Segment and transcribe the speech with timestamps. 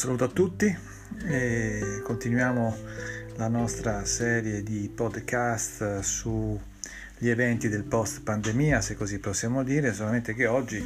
[0.00, 0.74] saluto a tutti
[1.26, 2.74] e continuiamo
[3.36, 10.32] la nostra serie di podcast sugli eventi del post pandemia, se così possiamo dire, solamente
[10.32, 10.82] che oggi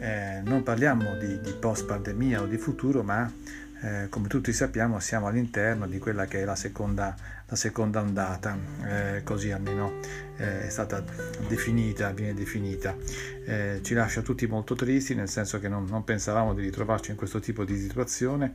[0.00, 3.32] eh, non parliamo di, di post pandemia o di futuro, ma
[3.80, 7.14] eh, come tutti sappiamo siamo all'interno di quella che è la seconda,
[7.46, 10.00] la seconda ondata, eh, così almeno
[10.36, 11.02] eh, è stata
[11.46, 12.96] definita, viene definita.
[13.44, 17.16] Eh, ci lascia tutti molto tristi, nel senso che non, non, pensavamo di ritrovarci in
[17.16, 18.52] questo tipo di situazione,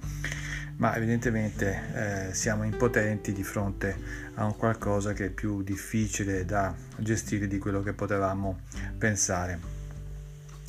[0.77, 3.95] ma evidentemente eh, siamo impotenti di fronte
[4.35, 8.59] a un qualcosa che è più difficile da gestire di quello che potevamo
[8.97, 9.82] pensare.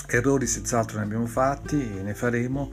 [0.06, 2.70] Errori senz'altro ne abbiamo fatti e ne faremo,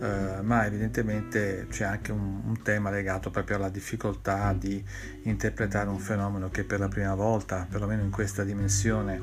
[0.00, 4.82] eh, ma evidentemente c'è anche un, un, tema legato proprio alla difficoltà di
[5.24, 9.20] interpretare un fenomeno che per la prima volta, perlomeno in questa dimensione,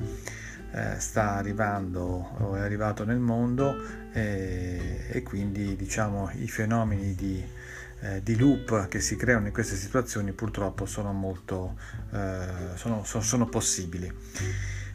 [0.72, 2.02] eh, sta arrivando
[2.38, 3.76] o è arrivato nel mondo
[4.12, 7.44] e, e quindi diciamo i fenomeni di,
[8.02, 11.76] eh, di, loop che si creano in queste situazioni purtroppo sono molto
[12.14, 14.14] eh, sono, sono, sono possibili.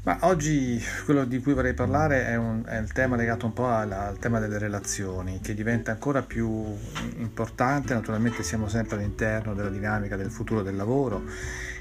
[0.05, 3.69] Ma oggi quello di cui vorrei parlare è, un, è il tema legato un po'
[3.69, 6.77] al, al, tema delle relazioni, che diventa ancora più
[7.19, 11.23] importante, naturalmente siamo sempre all'interno della dinamica del futuro del lavoro,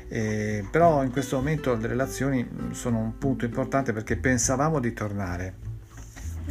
[0.07, 5.53] eh, però in questo momento le relazioni sono un punto importante perché pensavamo di tornare,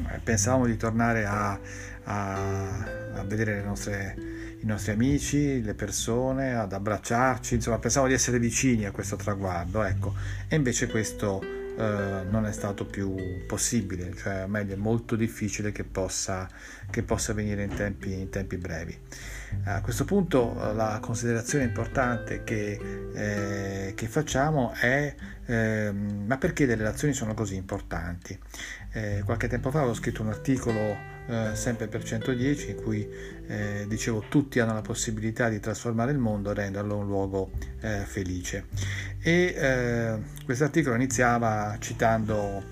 [0.09, 1.57] eh, pensavamo di tornare a,
[2.03, 4.17] a, a vedere nostre,
[4.63, 9.83] i nostri amici, le persone, ad abbracciarci, insomma pensavamo di essere vicini a questo traguardo,
[9.83, 10.15] ecco,
[10.49, 13.15] e invece questo eh, non è stato più
[13.47, 16.49] possibile, cioè meglio è molto difficile che possa,
[16.91, 18.99] che possa avvenire in tempi, in tempi brevi.
[19.65, 22.79] A questo punto eh, la considerazione importante che,
[23.13, 25.15] eh, che facciamo è
[25.47, 28.39] eh, ma perché le relazioni sono così importanti?
[28.93, 33.09] Eh, qualche tempo fa avevo scritto un articolo eh, sempre per 110 in cui
[33.47, 37.51] eh, dicevo tutti hanno la possibilità di trasformare il mondo e renderlo un luogo
[38.05, 38.67] felice
[39.21, 42.63] e questo articolo iniziava citando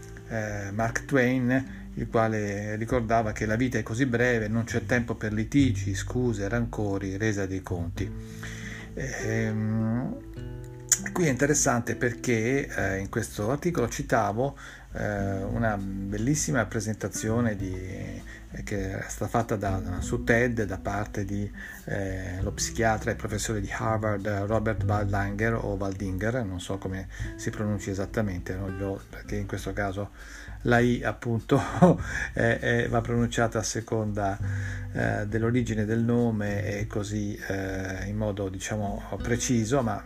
[0.73, 5.33] Mark Twain il quale ricordava che la vita è così breve, non c'è tempo per
[5.33, 8.11] litigi, scuse, rancori, resa dei conti.
[8.95, 10.17] Ehm,
[11.13, 14.57] qui è interessante perché eh, in questo articolo citavo
[14.93, 21.25] eh, una bellissima presentazione di, eh, che è stata fatta da, su TED da parte
[21.25, 21.51] dello
[21.85, 27.91] eh, psichiatra e professore di Harvard Robert Waldinger o Waldinger, non so come si pronuncia
[27.91, 29.01] esattamente, no?
[29.11, 30.11] perché in questo caso
[30.63, 31.61] la I appunto
[32.33, 34.39] è, è, va pronunciata a seconda
[34.93, 40.03] eh, dell'origine del nome e così eh, in modo diciamo preciso, ma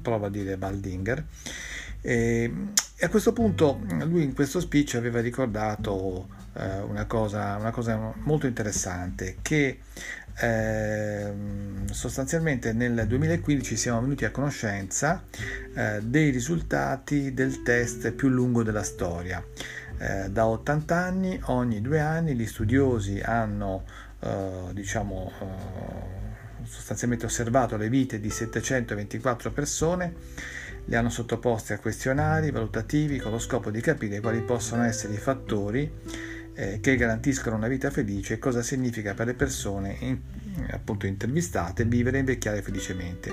[0.00, 1.24] provo a dire Waldinger.
[2.00, 2.52] E,
[2.96, 8.14] e a questo punto lui in questo speech aveva ricordato eh, una, cosa, una, cosa,
[8.22, 9.80] molto interessante che
[10.40, 11.32] eh,
[11.90, 15.24] sostanzialmente nel 2015 siamo venuti a conoscenza
[15.74, 19.44] eh, dei risultati del test più lungo della storia.
[19.98, 23.84] Eh, da 80 anni, ogni due anni, gli studiosi hanno
[24.20, 30.14] eh, diciamo, eh, sostanzialmente osservato le vite di 724 persone
[30.88, 35.18] li hanno sottoposti a questionari valutativi con lo scopo di capire quali possono essere i
[35.18, 35.90] fattori
[36.54, 40.18] eh, che garantiscono una vita felice e cosa significa per le persone in,
[40.70, 43.30] appunto intervistate vivere e invecchiare felicemente.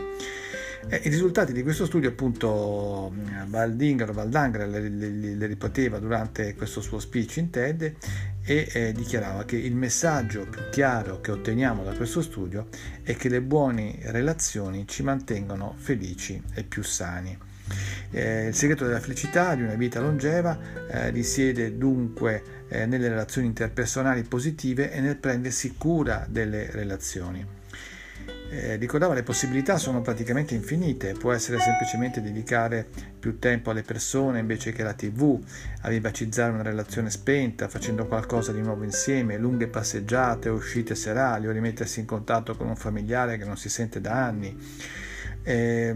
[0.87, 3.11] Eh, I risultati di questo studio, appunto,
[3.47, 7.95] Valdinger o Valdanger le, ripeteva durante questo suo speech in TED
[8.43, 12.67] e eh, dichiarava che il messaggio più chiaro che otteniamo da questo studio
[13.01, 17.35] è che le buone relazioni ci mantengono felici e più sani.
[18.11, 20.57] Eh, il segreto della felicità di una vita longeva
[20.87, 27.54] eh, risiede dunque eh, nelle relazioni interpersonali positive e nel prendersi cura delle relazioni.
[28.49, 32.87] Eh, ricordava le possibilità sono praticamente infinite, può essere semplicemente dedicare
[33.19, 35.39] più tempo alle persone invece che alla tv,
[35.81, 41.51] a vivacizzare una relazione spenta, facendo qualcosa di nuovo insieme, lunghe passeggiate uscite serali o
[41.51, 44.55] rimettersi in contatto con un familiare che non si sente da anni.
[45.47, 45.95] Eh,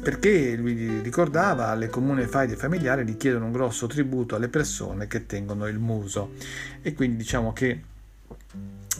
[0.00, 5.66] perché lui ricordava le comuni faide familiari richiedono un grosso tributo alle persone che tengono
[5.66, 6.34] il muso
[6.82, 7.80] e quindi diciamo che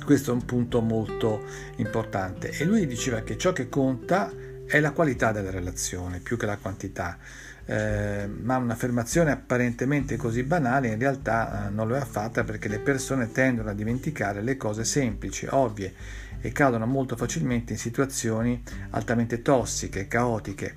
[0.05, 1.45] questo è un punto molto
[1.77, 4.33] importante e lui diceva che ciò che conta
[4.67, 7.19] è la qualità della relazione più che la quantità.
[7.67, 12.81] eh, ma un'affermazione apparentemente così banale in realtà eh, non lo è affatta perché le
[12.81, 15.95] persone tendono a dimenticare le cose semplici, ovvie
[16.41, 20.77] e cadono molto facilmente in situazioni altamente tossiche, caotiche.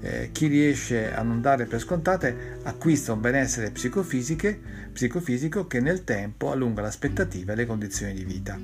[0.00, 6.50] Eh, chi riesce a non dare per scontate acquista un benessere psicofisico che nel tempo
[6.50, 8.58] allunga l'aspettativa e le condizioni di vita.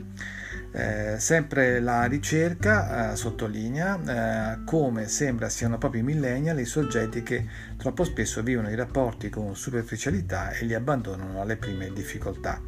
[0.73, 7.25] Eh, sempre la ricerca eh, sottolinea eh, come sembra siano proprio i millennial i soggetti
[7.25, 7.45] che
[7.77, 12.61] troppo spesso vivono i rapporti con superficialità e li abbandonano alle prime difficoltà.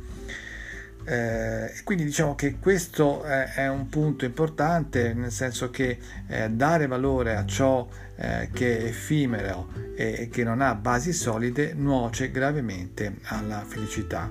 [1.04, 6.86] Eh, quindi diciamo che questo è, è, un punto importante, nel senso che eh, dare
[6.86, 12.30] valore a ciò eh, che è effimero e, e, che non ha basi solide nuoce
[12.30, 14.30] gravemente alla felicità.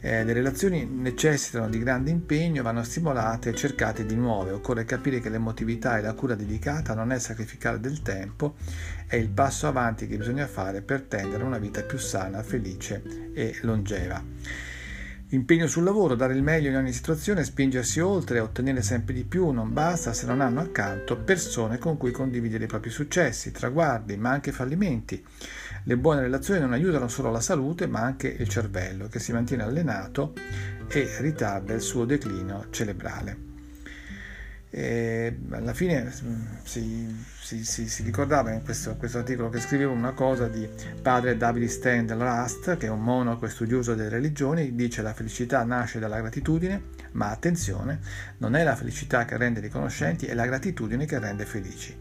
[0.00, 4.52] Eh, le relazioni necessitano di grande impegno, vanno stimolate e cercate di nuove.
[4.52, 8.54] Occorre capire che l'emotività e la cura dedicata non è sacrificare del tempo,
[9.06, 13.02] è il passo avanti che bisogna fare per tendere a una vita più sana, felice
[13.34, 14.22] e longeva.
[15.30, 19.50] Impegno sul lavoro, dare il meglio in ogni situazione, spingersi oltre, ottenere sempre di più,
[19.50, 24.30] non basta se non hanno accanto persone con cui condividere i propri successi, traguardi, ma
[24.30, 25.22] anche fallimenti.
[25.84, 29.64] Le buone relazioni non aiutano solo la salute, ma anche il cervello, che si mantiene
[29.64, 30.32] allenato
[30.88, 33.47] e ritarda il suo declino cerebrale.
[34.70, 39.92] E alla fine mm, si, si, si, si ricordava in questo, questo, articolo che scrivevo
[39.92, 40.68] una cosa di
[41.00, 45.64] padre David Stendhal Rast, che è un monaco e studioso delle religioni, dice la felicità
[45.64, 46.82] nasce dalla gratitudine,
[47.12, 48.00] ma attenzione,
[48.38, 51.96] non è la felicità che rende riconoscenti, è la gratitudine che rende felici.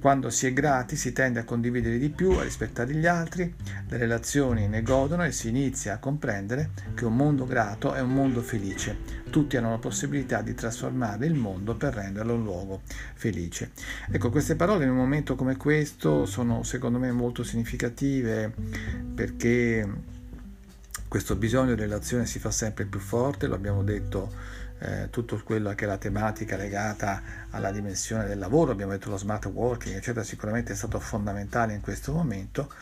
[0.00, 3.52] Quando si è grati si tende a condividere di più, a rispettare gli altri,
[3.88, 8.12] le relazioni ne godono e si inizia a comprendere che un mondo grato è un
[8.12, 8.96] mondo felice.
[9.28, 12.82] Tutti hanno la possibilità di trasformare il mondo per renderlo un luogo
[13.14, 13.72] felice.
[14.10, 18.52] Ecco, queste parole in un momento come questo sono secondo me molto significative
[19.14, 19.86] perché
[21.08, 24.30] questo bisogno di relazione si fa sempre più forte, lo abbiamo detto
[24.80, 29.16] eh, tutto quello che è la tematica legata alla dimensione del lavoro, abbiamo detto lo
[29.16, 32.72] smart working, eccetera, sicuramente è stato fondamentale in questo momento,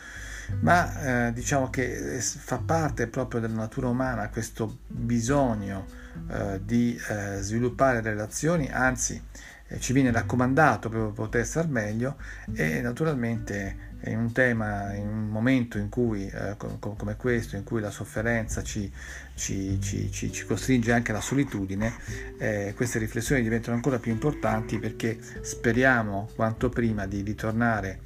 [0.61, 5.85] ma eh, diciamo che fa parte proprio della natura umana questo bisogno
[6.29, 12.15] eh, di eh, sviluppare relazioni, anzi eh, ci viene raccomandato per poter star meglio
[12.53, 17.81] e naturalmente in un tema, in un momento in cui, eh, come questo, in cui
[17.81, 18.91] la sofferenza ci,
[19.35, 21.93] ci, ci, ci costringe anche alla solitudine,
[22.37, 28.01] eh, queste riflessioni diventano ancora più importanti perché speriamo quanto prima di ritornare,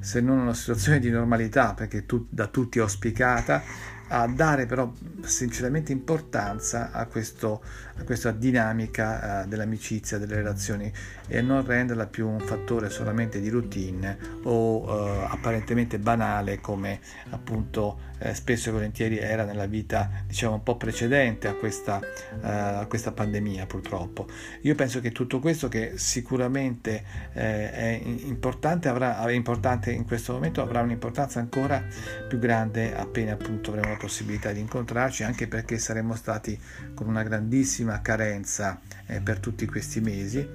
[0.00, 3.62] se non a una situazione di normalità, perché tu, da tutti auspicata,
[4.08, 4.92] a dare però
[5.22, 7.62] sinceramente importanza a, questo,
[7.96, 10.92] a questa dinamica uh, dell'amicizia, delle relazioni
[11.26, 18.12] e non renderla più un fattore solamente di routine o uh, apparentemente banale come appunto
[18.18, 22.86] eh, spesso e volentieri era nella vita diciamo un po' precedente a questa, uh, a
[22.88, 24.26] questa pandemia purtroppo.
[24.62, 30.32] Io penso che tutto questo che sicuramente eh, è importante, avrà, è importante in questo
[30.32, 31.82] momento avrà un'importanza ancora
[32.28, 36.58] più grande appena appunto avremo la possibilità di incontrarci anche perché saremo stati
[36.94, 40.46] con una grandissima carenza eh, per tutti questi mesi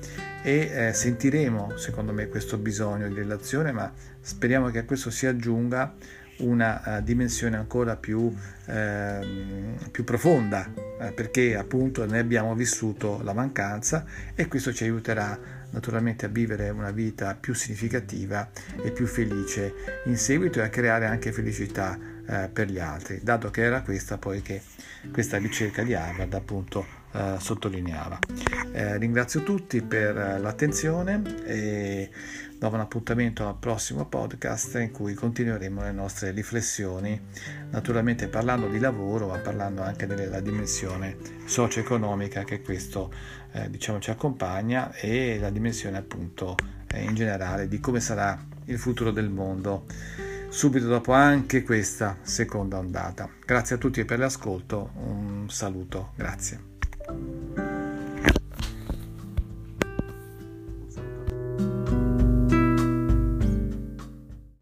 [0.41, 5.25] e eh, sentiremo secondo me questo bisogno di relazione ma speriamo che a questo si
[5.25, 5.95] aggiunga
[6.39, 8.33] una uh, dimensione ancora più,
[8.65, 9.19] eh,
[9.91, 14.05] più profonda eh, perché appunto ne abbiamo vissuto la mancanza
[14.35, 15.37] e questo ci aiuterà
[15.71, 18.49] naturalmente a vivere una vita più significativa
[18.83, 19.73] e più felice
[20.05, 24.17] in seguito e a creare anche felicità eh, per gli altri, dato che era questa
[24.17, 24.61] poi che
[25.11, 28.19] questa ricerca di Harvard appunto eh, sottolineava.
[28.71, 32.09] Eh, ringrazio tutti per eh, l'attenzione e
[32.59, 37.19] do un appuntamento al prossimo podcast in cui continueremo le nostre riflessioni,
[37.71, 43.11] naturalmente parlando di lavoro, ma parlando anche della dimensione socio-economica che questo
[43.53, 46.55] eh, diciamo, ci accompagna e la dimensione appunto
[46.87, 49.85] eh, in generale di come sarà il futuro del mondo
[50.49, 53.29] subito dopo anche questa seconda ondata.
[53.45, 56.68] Grazie a tutti per l'ascolto, un saluto, grazie.